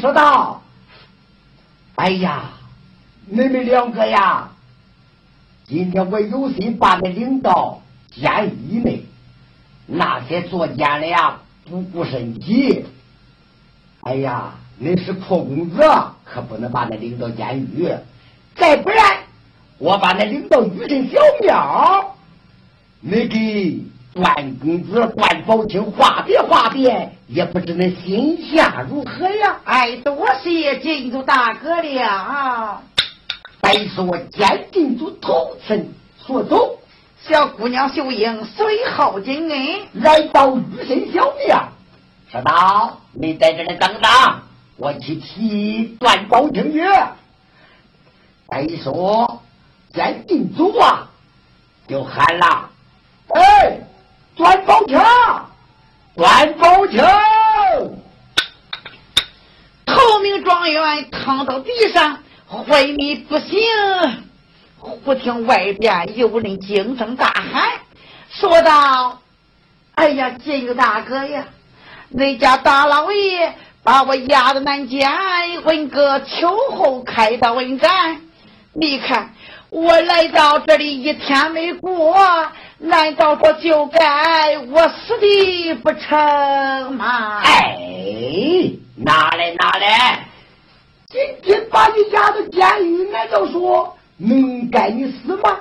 [0.00, 0.62] 说道
[1.96, 2.50] ：“哎呀，
[3.26, 4.50] 你们两个呀，
[5.66, 9.04] 今天我有心把你领到监狱内，
[9.86, 12.84] 那些作奸的呀不顾身体。
[14.02, 15.82] 哎呀，你是破公子，
[16.24, 17.92] 可不能把你领到监狱。
[18.54, 19.18] 再不然，
[19.78, 22.16] 我把你领到玉神小庙，
[23.00, 23.84] 你给。”
[24.18, 29.60] 段公子、段宝清话别话别，也不知那心下如何呀？
[29.64, 32.82] 哎，多谢金主大哥了。
[33.62, 36.80] 再说监禁组头身所走，
[37.22, 41.68] 小姑娘秀英随后进恩，来到玉神小庙，
[42.32, 44.10] 小道：“你在这里等等，
[44.76, 46.82] 我去替段宝清去。”
[48.50, 49.42] 再说
[49.94, 51.08] 监禁组啊，
[51.86, 52.70] 就喊了
[53.32, 53.78] ：“哎！”
[54.38, 55.50] 段宝强，
[56.14, 57.04] 段宝强，
[59.84, 63.58] 头名状元躺到地上昏迷不醒。
[64.78, 67.68] 忽听外边有人惊声大喊，
[68.30, 69.20] 说道
[69.96, 71.44] ：“哎呀，金玉大哥呀，
[72.08, 75.10] 那家大老爷把我押到南监，
[75.64, 78.20] 问个秋后开刀问斩。
[78.72, 79.34] 你看
[79.70, 82.16] 我来到这里一天没过。”
[82.80, 87.40] 难道说就该我死的不成吗？
[87.42, 87.76] 哎，
[88.94, 90.28] 拿来拿来！
[91.08, 95.58] 今天把你押到监狱，难道说能该你死吗？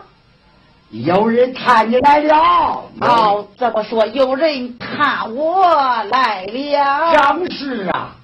[0.92, 2.83] 有人看你来了。
[3.02, 5.76] 哦，这么说有人看我
[6.11, 7.14] 来了？
[7.14, 8.15] 正是啊。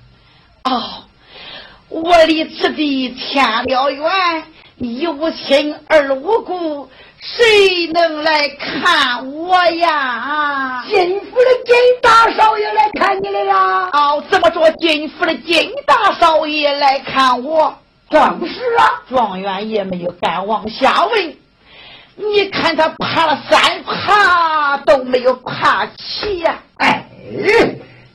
[0.65, 1.03] 哦，
[1.89, 4.07] 我离此地天了远，
[4.77, 6.89] 一无亲二无故。
[7.21, 10.83] 谁能来看我呀？
[10.89, 13.89] 金府的金大少爷来看你来了。
[13.93, 17.73] 哦，怎么着金府的金大少爷来看我？
[18.09, 21.35] 正是啊，状元也没有敢往下问。
[22.15, 26.59] 你看他爬了三爬都没有爬起呀！
[26.77, 27.05] 哎，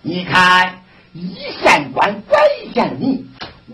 [0.02, 0.80] 你看
[1.14, 3.26] 一县官管一县民，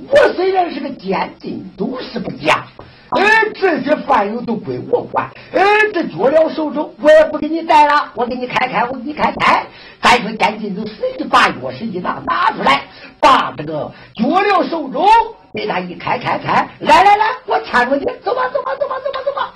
[0.09, 2.66] 我虽然是个监禁，都是不假。
[3.10, 3.22] 哎，
[3.55, 5.31] 这些犯人都归我管。
[5.53, 5.62] 哎，
[5.93, 9.65] 这脚镣手中我也不给你戴了，我给你开开，我给你开开。
[10.03, 12.82] 再说监禁组随即把钥匙一拿，拿出来，
[13.21, 15.06] 把这个脚镣手中
[15.53, 16.69] 给他一开开开。
[16.81, 19.55] 来来来，我搀着你，走吧走吧走吧走吧走吧。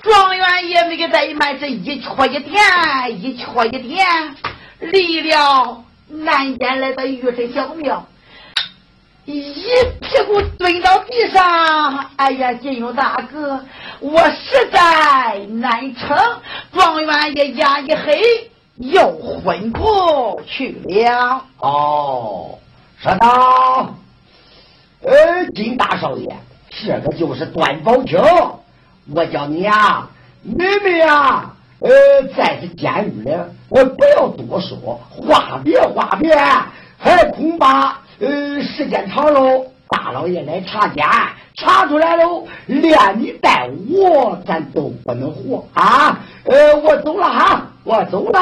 [0.00, 2.56] 状元也没给怠慢，这一戳一点，
[3.10, 4.06] 一戳一点，
[4.78, 8.06] 离了南边来到玉神小庙。
[9.26, 9.42] 一
[10.00, 13.60] 屁股蹲到地上，哎呀，金庸大哥，
[13.98, 16.16] 我实在难撑。
[16.72, 19.00] 状元爷压一黑，又
[19.44, 21.44] 昏过去了。
[21.58, 22.56] 哦，
[23.02, 23.96] 说道
[25.02, 26.32] ：“呃，金大少爷，
[26.70, 28.20] 这个就是段宝清。
[29.12, 30.06] 我叫你呀，
[30.44, 31.50] 妹妹呀，
[31.80, 31.90] 呃，
[32.36, 33.36] 在这监狱里，
[33.70, 36.32] 我不要多说，话别话别，
[36.96, 41.04] 还恐怕。”呃，时间长喽，大老爷来查监，
[41.54, 46.18] 查出来喽，连你带我，咱都不能活啊！
[46.44, 48.40] 呃，我走了哈，我走了。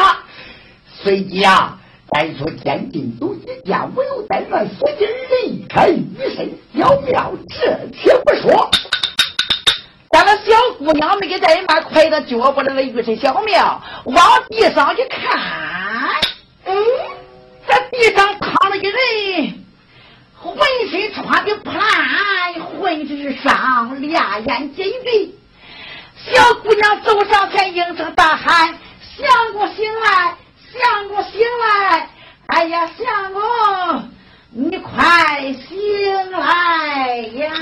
[1.02, 1.76] 随即啊，
[2.12, 5.06] 再说监禁组一见我有怠慢，随即
[5.42, 6.06] 离开玉
[6.36, 7.32] 神小庙。
[7.48, 8.70] 这且不说，
[10.12, 14.16] 咱们小姑娘没给怠慢，快到脚步那玉神小庙，往
[14.50, 15.36] 地上一看，
[16.64, 16.76] 嗯，
[17.66, 19.63] 在地上躺了一人。
[20.44, 20.56] 浑
[20.90, 25.34] 身穿的破烂，浑身伤，两眼紧闭。
[26.18, 28.78] 小姑娘走上前，应声大喊
[29.16, 30.36] ：“相公醒来，
[30.70, 32.10] 相公醒来！
[32.46, 34.10] 哎呀，相公，
[34.50, 37.52] 你快醒来呀！”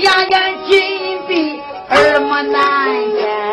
[0.00, 1.60] 两眼紧闭，
[1.90, 3.47] 耳目难言。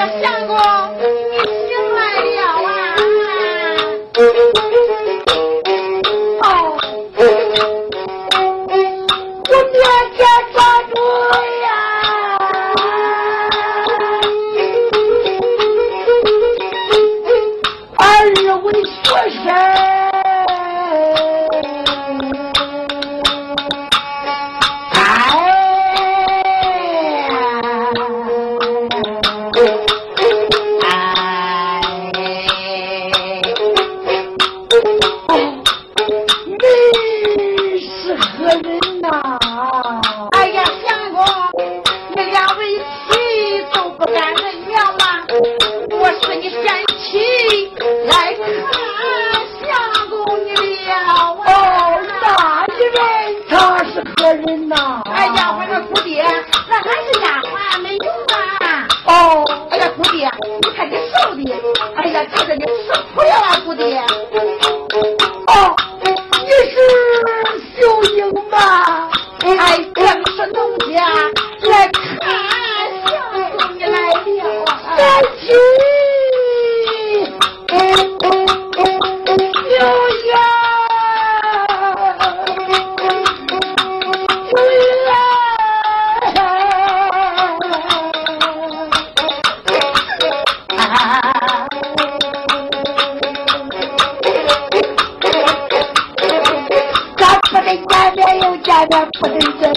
[0.00, 0.39] corazón.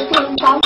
[0.10, 0.60] Cùng bóng.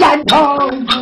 [0.00, 0.93] 呀，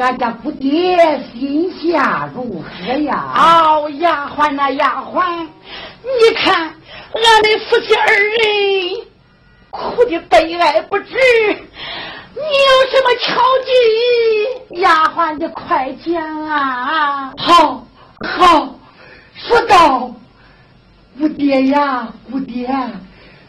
[0.00, 0.96] 俺家姑爹
[1.30, 3.34] 心下如何呀？
[3.36, 5.46] 哦，丫鬟呐，丫鬟，
[6.02, 9.06] 你看俺的夫妻二人
[9.70, 13.40] 哭的悲哀不止，你有什么巧
[14.70, 14.80] 计？
[14.80, 17.32] 丫鬟，你快讲啊！
[17.36, 17.86] 好，
[18.38, 18.74] 好，
[19.34, 20.10] 说道，
[21.18, 22.66] 姑爹呀，姑爹。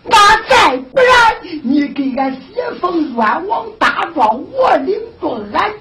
[0.04, 0.18] 那
[0.50, 5.72] 再不然，你给俺写封冤枉大状，我领着俺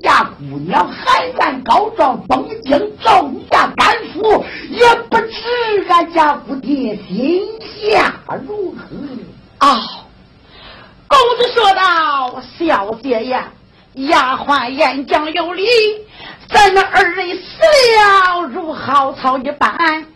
[0.49, 8.15] 姑娘喊冤告状，东京找你家干父，也不知俺家姑爹心下
[8.47, 8.87] 如何。
[9.61, 9.79] 哦，
[11.07, 13.53] 公子说道：“小姐呀，
[13.95, 15.67] 丫鬟言讲有理，
[16.49, 17.43] 咱们二人死
[17.99, 20.07] 了如蒿草一般。”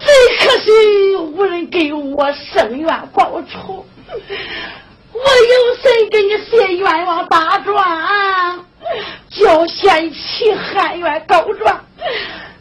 [0.00, 3.84] 最可惜无人给我伸冤报仇，
[5.12, 8.64] 我有谁给你写冤枉大状？
[9.30, 11.84] 叫贤妻喊冤告状，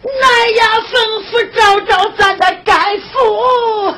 [0.03, 0.23] 南
[0.55, 0.93] 衙吩
[1.25, 3.95] 咐找找咱的干父，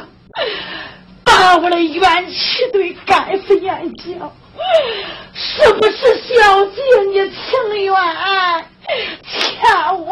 [1.23, 4.31] 把我的冤气对干父言讲，
[5.33, 7.93] 是不是小姐你情愿
[9.27, 9.59] 欠
[10.05, 10.09] 我？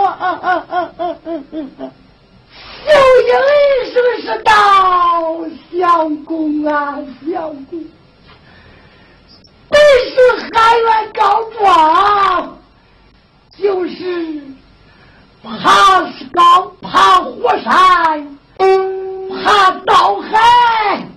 [2.87, 2.91] 小
[3.27, 3.31] 英
[3.91, 4.49] 是不是到
[5.71, 6.97] 相公啊？
[7.25, 7.33] 相
[7.65, 7.73] 公，
[9.97, 10.15] 是
[10.53, 12.57] 海外告状，
[13.57, 14.41] 就是
[15.43, 18.37] 怕是高，怕火山，
[19.43, 21.07] 怕倒海。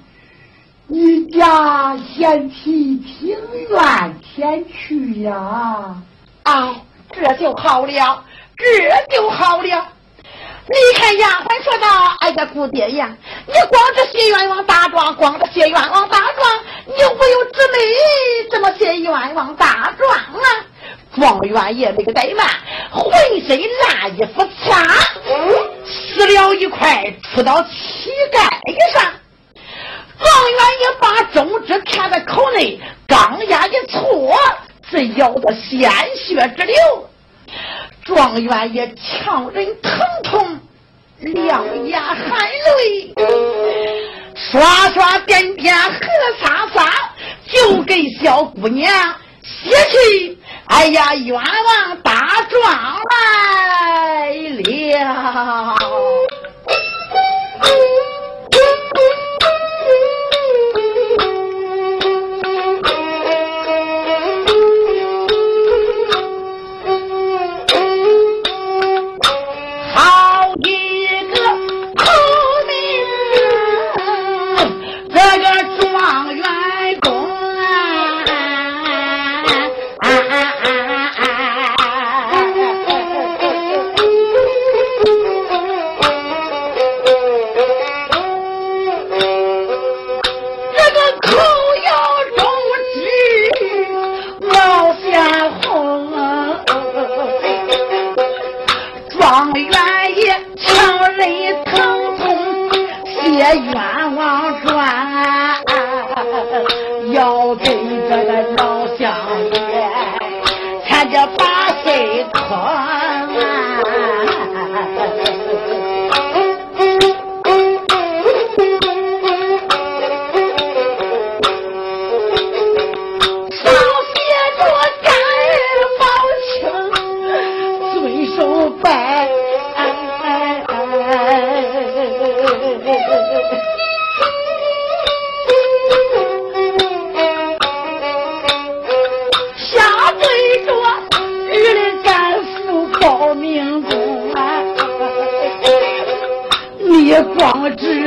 [0.86, 3.38] 你家贤妻情
[3.68, 5.94] 愿前去呀？
[6.42, 6.74] 啊，
[7.12, 8.24] 这就好了，
[8.56, 9.86] 这就好了。
[10.72, 13.12] 你看丫鬟说道：“哎呀，姑爹呀，
[13.44, 17.78] 你光着写冤枉大状，光着写冤枉大状，你无有姊妹
[18.52, 20.46] 怎么写冤枉大状啊？
[21.16, 22.46] 状元爷那个怠慢，
[22.92, 23.12] 浑
[23.48, 24.80] 身烂衣服擦，
[25.84, 27.04] 撕了一块
[27.34, 28.40] 出到膝盖
[28.92, 29.02] 上。
[30.20, 34.38] 状元爷把中指看在口内，刚牙一搓，
[34.88, 36.76] 是咬得鲜血直流。”
[38.10, 39.92] 状元也强忍疼
[40.24, 40.58] 痛，
[41.20, 43.14] 两眼含泪，
[44.34, 45.90] 刷刷点点，喝
[46.42, 46.90] 撒撒，
[47.52, 48.92] 就给小姑娘
[49.44, 50.36] 写去。
[50.66, 55.76] 哎呀，冤枉大状来了。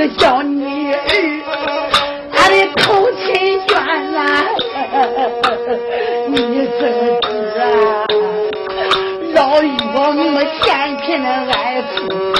[0.03, 0.99] 小叫你儿
[2.35, 3.71] 俺的口亲悬
[4.17, 4.21] 啊
[6.27, 6.81] 你怎
[7.21, 8.05] 知啊。
[9.33, 12.32] 老一王那么嫌贫爱富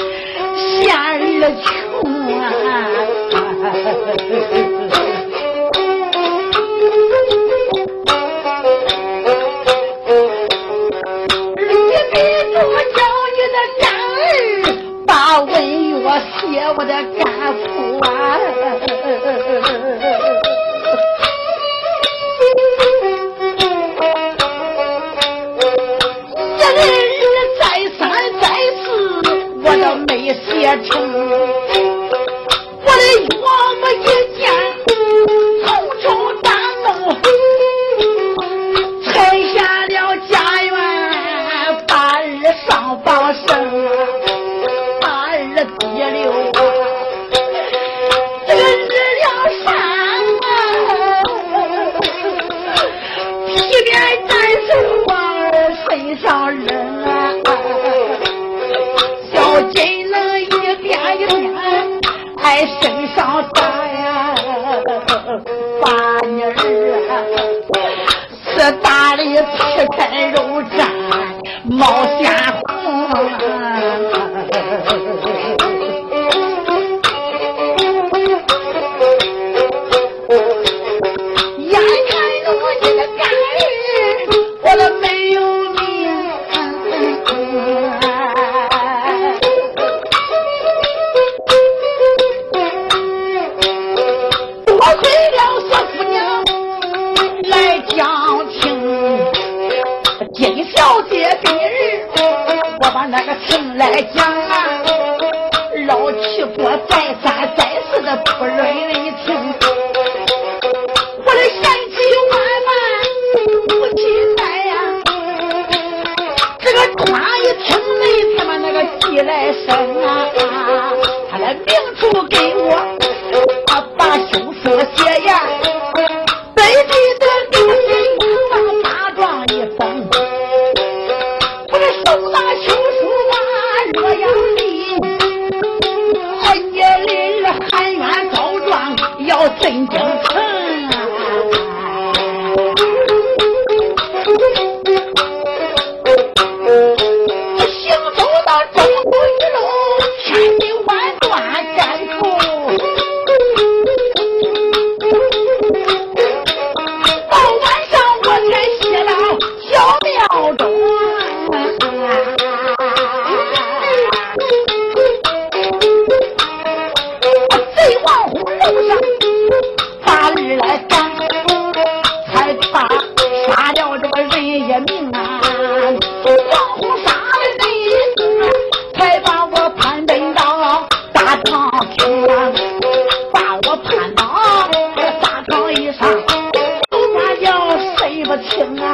[188.33, 188.92] 我亲妈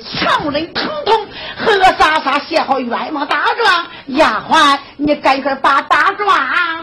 [0.00, 1.26] 强忍疼痛，
[1.56, 3.86] 和莎莎写好冤枉大状。
[4.06, 6.28] 丫鬟，你赶快把大状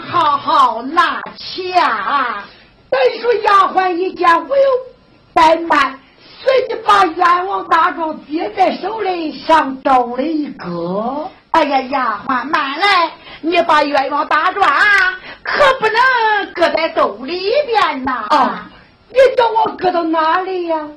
[0.02, 2.43] 好好拿起啊！
[2.89, 4.65] 再说丫鬟一见不用
[5.34, 6.00] 怠慢，
[6.43, 11.30] 随即把冤枉大状接在手里，上周了一搁。
[11.52, 14.67] 哎呀，丫鬟慢来，你把冤枉大状
[15.43, 18.26] 可不能搁在兜里边呐！
[18.30, 18.69] 啊，
[19.10, 20.88] 你叫我搁到哪里呀？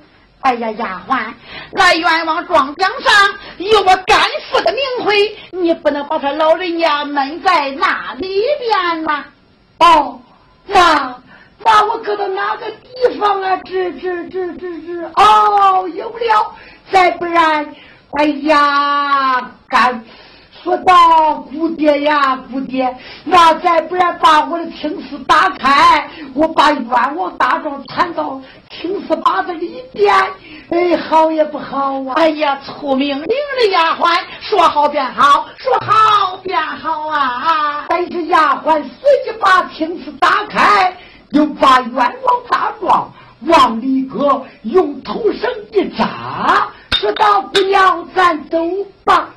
[0.41, 1.33] 哎呀，丫鬟，
[1.75, 3.13] 来冤枉状奖上
[3.59, 4.19] 有我干
[4.51, 9.25] 父的名讳，你不能把他老人家闷在那里边呐。
[9.79, 10.21] 哦，
[10.67, 11.15] 那
[11.65, 13.59] 那我搁到哪个地方啊？
[13.65, 16.55] 这这这这这，哦，有了，
[16.93, 17.75] 再不然，
[18.19, 20.05] 哎呀，干。
[20.63, 30.15] 说道：“姑爹呀，姑爹，那再不然把我的青丝打开，我把冤枉大状缠到青丝把子里边，
[30.71, 32.15] 哎，好也不好啊！
[32.17, 37.85] 哎呀，出命令的丫鬟，说好便好，说好便好啊！
[37.89, 40.97] 但是丫鬟随即把青丝打开，
[41.31, 42.15] 又把冤枉
[42.49, 48.59] 大状往里搁，用头绳一扎，说道：‘姑娘，咱走
[49.05, 49.29] 吧。’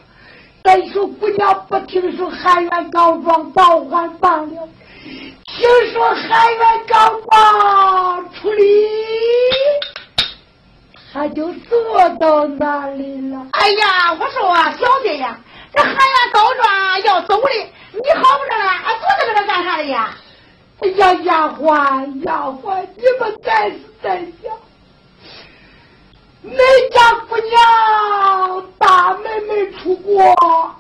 [0.63, 4.67] 再说姑娘不听说海员告状，倒还罢了；
[5.45, 8.63] 听说海员告状处理，
[11.17, 13.47] 他就坐到那里了。
[13.53, 15.35] 哎呀，我说啊小姐呀，
[15.73, 17.49] 这海员告状要走的，
[17.93, 20.13] 你好不着了，俺坐在这干啥的呀？
[20.79, 24.55] 哎呀，丫鬟，丫鬟，你们再是在想。
[26.45, 30.21] 恁家姑娘大门没出过，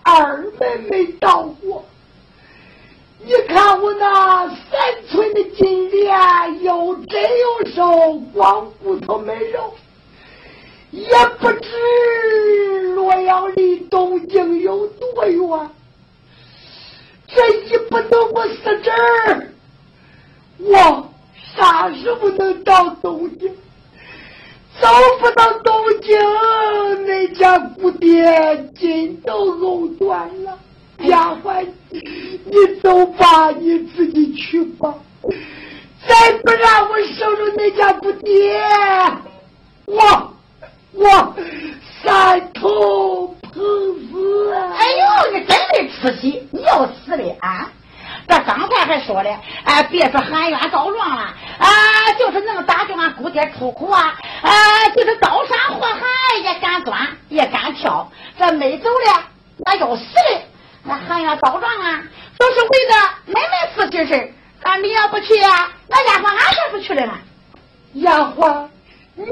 [0.03, 1.83] 二门没到过。
[3.25, 9.73] 你看我那三寸的金莲，又真又瘦，光骨头没肉，
[10.91, 11.07] 也
[11.39, 15.69] 不知洛阳离东京有多远。
[17.27, 19.47] 这一不能我死这儿，
[20.59, 21.09] 我
[21.55, 23.49] 啥时候能到东京？
[24.79, 24.87] 走
[25.19, 26.17] 不到东京，
[27.05, 30.57] 那家姑爹筋都藕断了。
[30.99, 34.93] 丫鬟，你走吧，你自己去吧。
[36.07, 38.61] 再不让我收着那家姑爹，
[39.85, 40.33] 我
[40.93, 41.35] 我
[42.03, 43.53] 三头碰
[44.11, 44.53] 死！
[44.53, 47.69] 哎呦，你真没出息，你要死的啊！
[48.27, 58.09] 这刚才还说了，哎，别说喊冤告状了，啊，就是能打叫俺姑爹出苦啊，啊，就是刀山火海也敢钻，也敢跳。
[58.37, 59.23] 这没走了，
[59.65, 60.41] 那要死的，
[60.83, 62.03] 那喊冤告状啊，
[62.37, 62.95] 都是为了
[63.25, 64.33] 妹妹夫妻事。
[64.63, 67.13] 俺你要不去呀，那丫鬟俺才不去了呢。
[67.93, 68.67] 丫鬟。
[69.19, 69.25] 你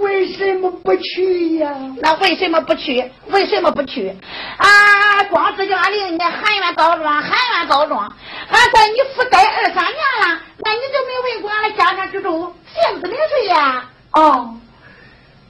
[0.00, 1.72] 为什么不去呀？
[2.00, 3.08] 那为什么不去？
[3.28, 4.08] 为什么不去？
[4.56, 8.12] 啊，光知叫俺令你喊冤告状，喊冤告状。
[8.50, 13.84] 俺在你府待二三年了，那你就没问过俺的家长之中姓子名谁呀？
[14.12, 14.56] 哦，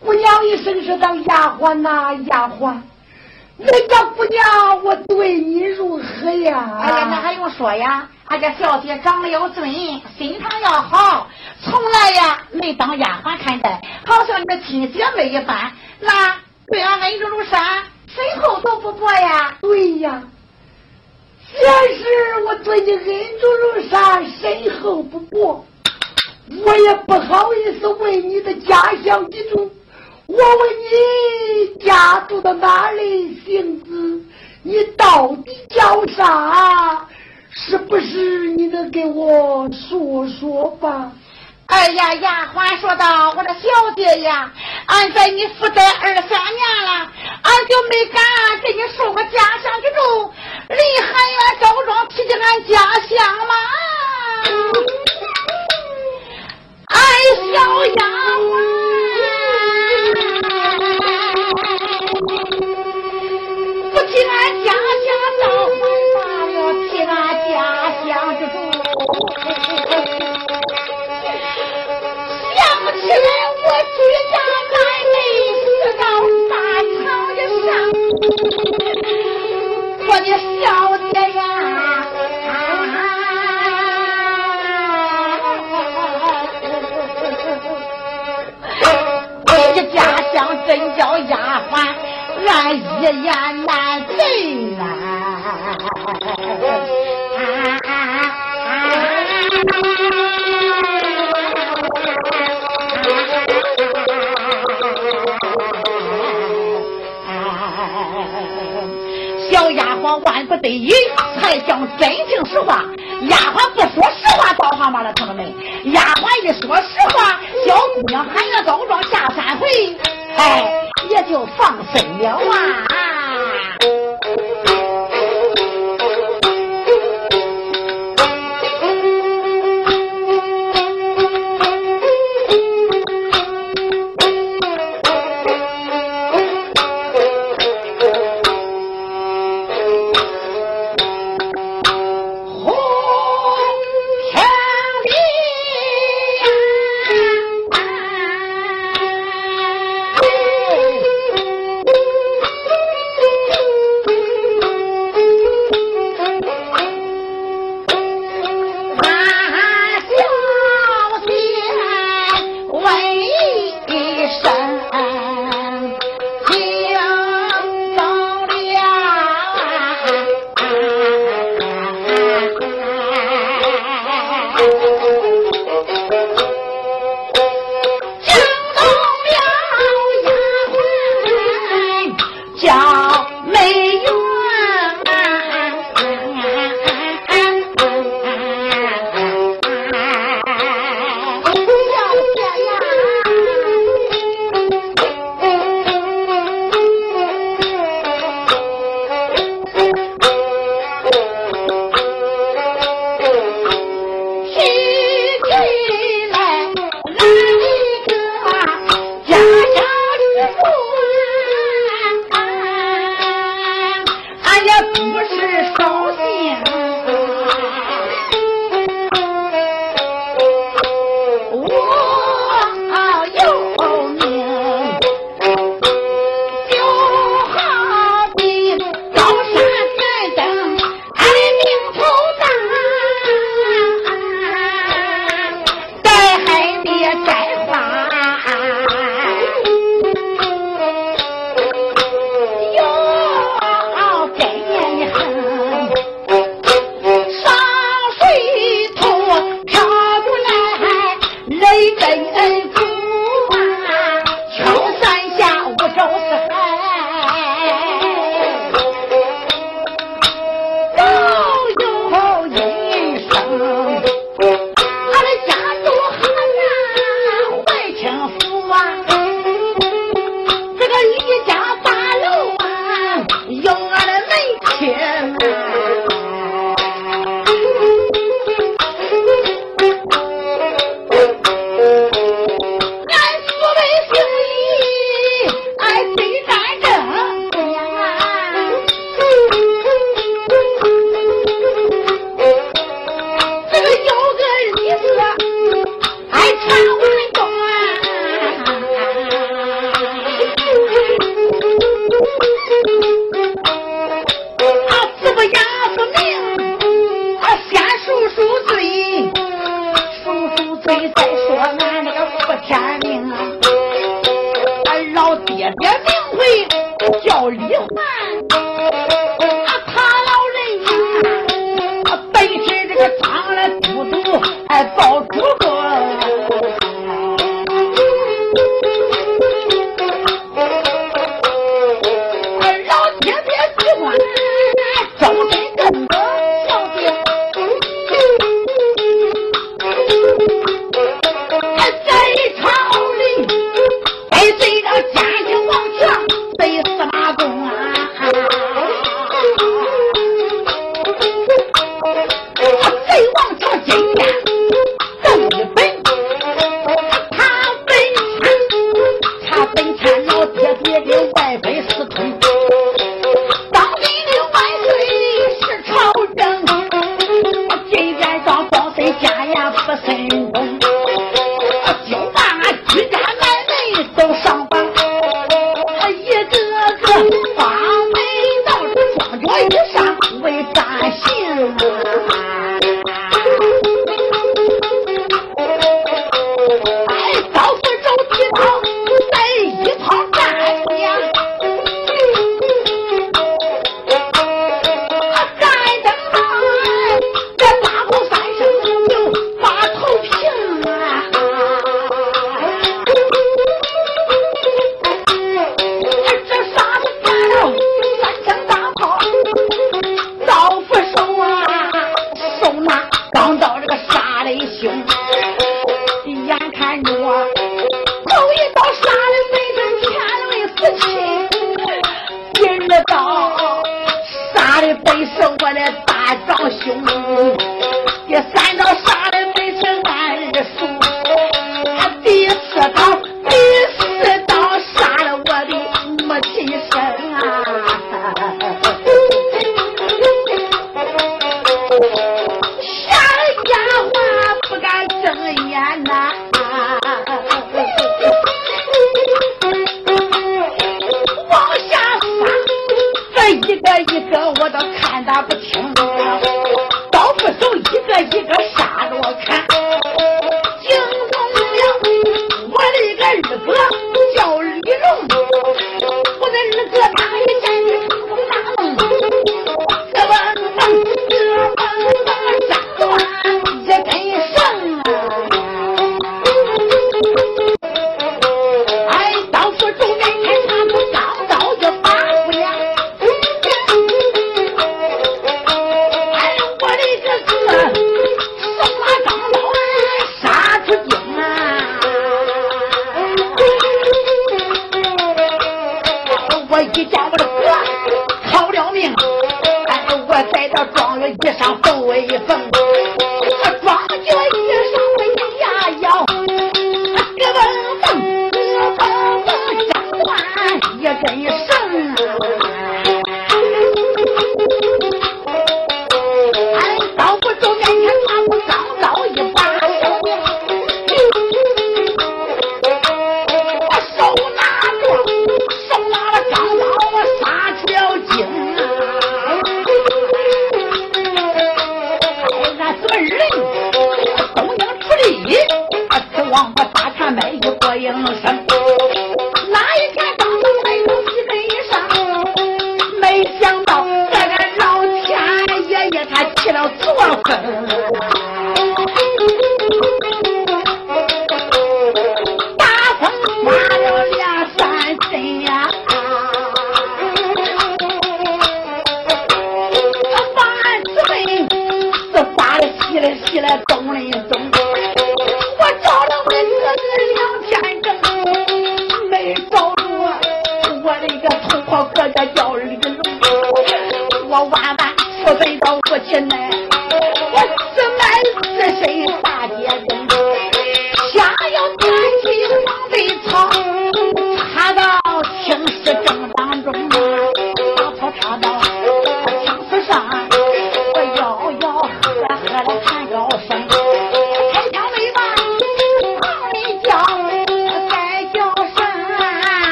[0.00, 2.74] 姑娘一生是当丫鬟呐，丫鬟。
[3.58, 6.78] 人家姑娘，我对你如何呀？
[6.80, 8.08] 哎呀，那还用说呀？
[8.28, 9.70] 俺家小姐长得要尊，
[10.16, 11.26] 心肠要好，
[11.62, 15.70] 从来呀没当丫鬟看待，好像你的亲姐妹一般。
[16.00, 16.34] 那
[16.70, 19.56] 对俺恩重如山，身后都不薄呀。
[19.62, 20.22] 对呀，
[21.50, 21.60] 先
[21.96, 23.04] 是我对你恩
[23.40, 25.64] 重如山，身后不薄，
[26.64, 29.70] 我也不好意思问你的家乡地住。
[30.26, 33.40] 我问你家住到哪里？
[33.46, 34.22] 姓子？
[34.62, 37.08] 你到底叫啥？
[37.50, 41.10] 是不是你能给我说说吧？
[41.68, 44.50] 哎呀，丫鬟说道：“我的小姐呀，
[44.86, 47.10] 俺在你府待二三年了，
[47.42, 48.24] 俺就没敢
[48.62, 50.32] 给你说个家乡之中，
[50.70, 53.54] 离很远，着装提起俺家乡吗？”
[56.88, 56.96] 哎，
[57.52, 58.02] 小丫
[58.38, 58.87] 鬟。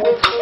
[0.00, 0.37] Thank you.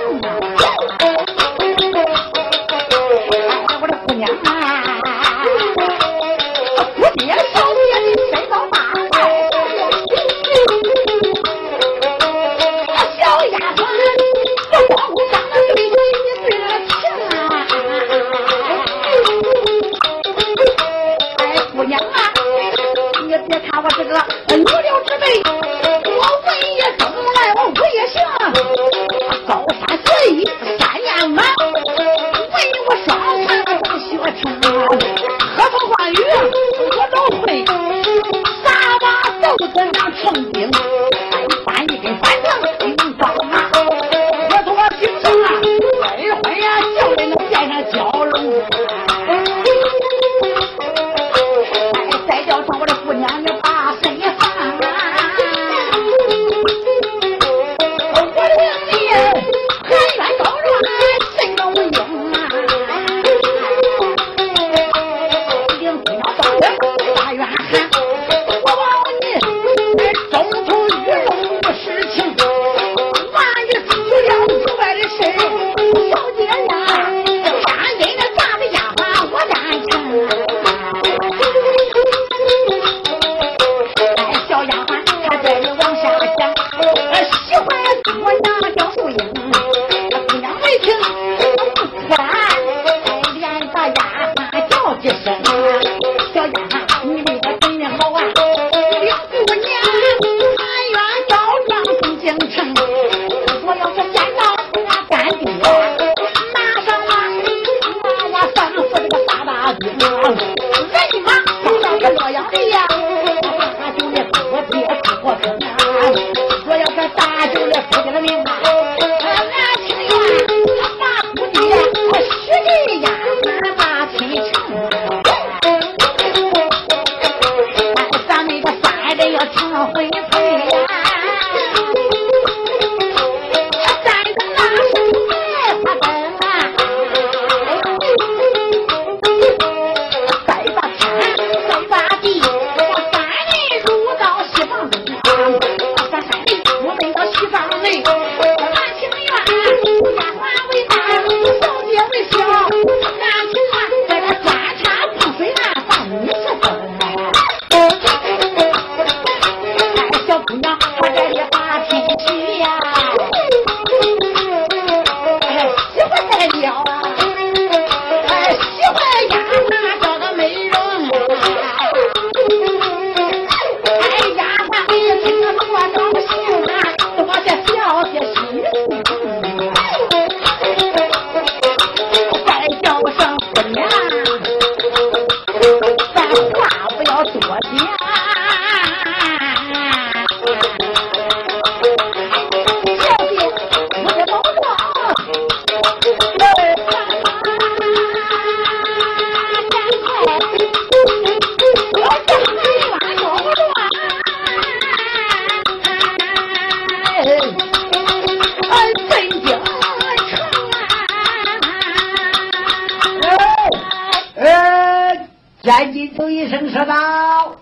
[216.49, 217.57] 声说道：“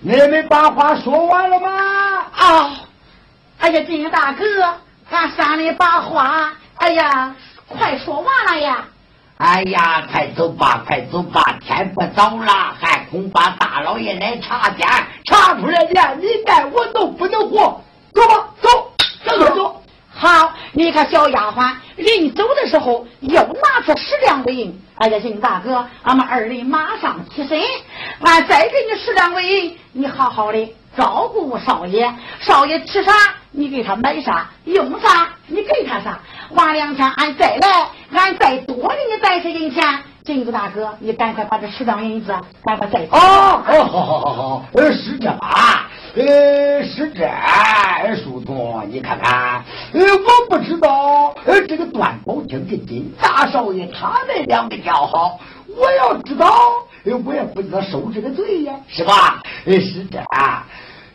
[0.00, 1.68] 你们把话说完了吗？”
[2.38, 2.70] 哦，
[3.58, 4.44] 哎呀，金大哥，
[5.10, 7.34] 俺山里把话，哎呀，
[7.68, 8.84] 快说完了呀。
[9.38, 14.86] 哎呀，快走吧，快走吧，天不早了，还恐怕大老爷来查监，
[15.24, 17.80] 查出来的你带我都不能活。
[18.12, 18.68] 走吧，走，
[19.24, 19.73] 走走走。
[20.16, 24.80] 好，你看小丫鬟临走的时候又拿出十两纹银。
[24.96, 27.60] 哎呀，金大哥，俺们二人马上起身，
[28.20, 32.14] 俺再给你十两纹银，你好好的照顾少爷。
[32.40, 33.12] 少爷吃啥，
[33.50, 36.20] 你给他买啥；用啥，你给他啥。
[36.50, 39.82] 晚两天俺再来，俺再多给你带些银钱。
[40.24, 42.32] 金子大哥，你赶快把这十两银子
[42.64, 43.16] 赶快带走。
[43.16, 45.90] 哦哦，好好好好，呃，是这吧？
[46.16, 47.28] 呃，是这，
[48.22, 56.46] 书童，你看看，呃，我不知道，呃，这个段宝清跟金大少爷他们两个交好，我要知道，
[57.04, 59.42] 呃，我也不知道受这个罪呀，是吧？
[59.64, 60.20] 呃，是这，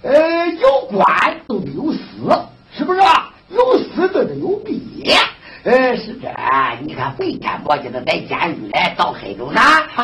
[0.02, 1.08] 呃，有官
[1.47, 2.38] 都得有私，
[2.78, 3.00] 是不是？
[3.52, 5.06] 有私都得有弊。
[5.64, 6.30] 呃，是这，
[6.82, 9.62] 你看白天我叫他在监狱来到黑中呢，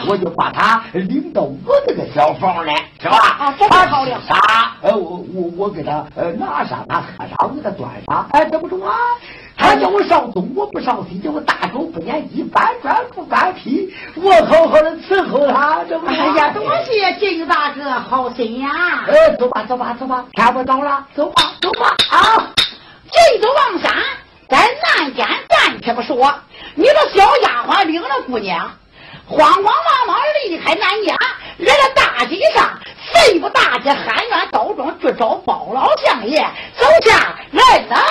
[0.07, 3.17] 我就把他领到我那个小房来，是吧？
[3.17, 4.75] 啊这太好了啥？
[4.81, 8.93] 呃，我我我给他呃拿上，他喝上，给他端上，哎，这不中啊？
[9.57, 16.21] 他叫我上东，我不上西，叫我大手不撵鸡，搬砖不搬坯，我好好的伺候他，这不中啊？
[16.21, 18.69] 哎呀，多谢金大哥好心呀！
[19.07, 22.51] 哎，走吧，走吧，走吧，天不早了，走吧，走吧，啊！
[23.09, 23.93] 这走望山，
[24.55, 26.33] 在南间暂且不说，
[26.75, 28.71] 你这小丫鬟领着姑娘，
[29.27, 31.13] 慌慌忙忙离开南家，
[31.57, 32.69] 来到大街上，
[33.11, 36.39] 谁不大街喊冤告状去找包老相爷？
[36.77, 38.05] 走下来了。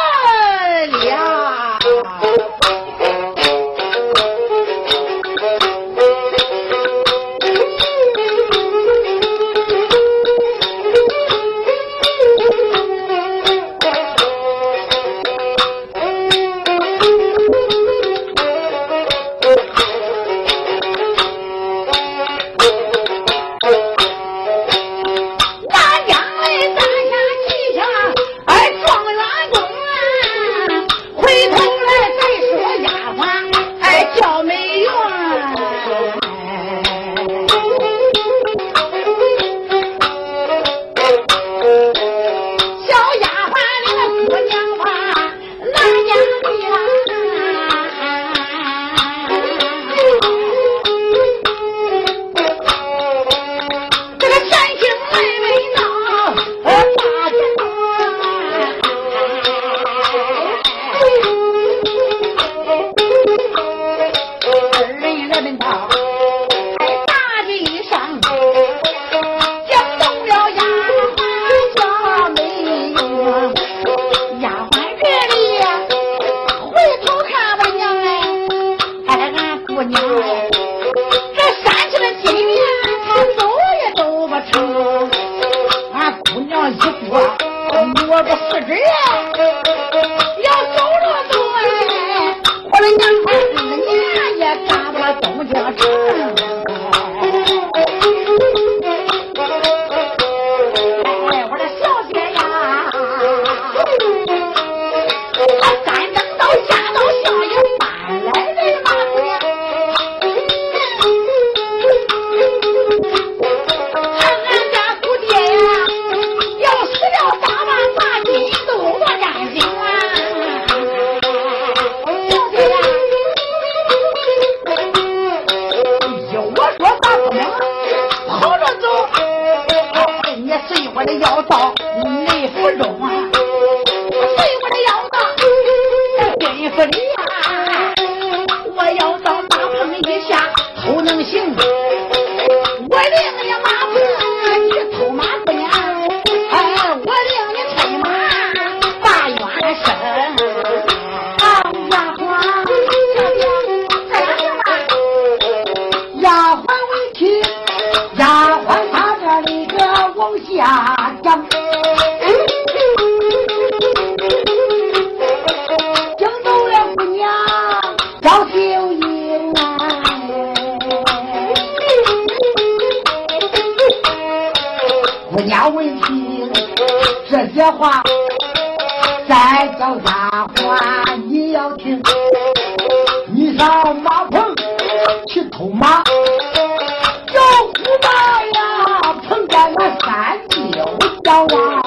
[190.77, 191.83] 有小娃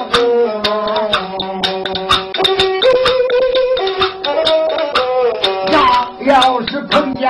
[5.70, 5.78] 要？
[6.26, 7.28] 要是碰见。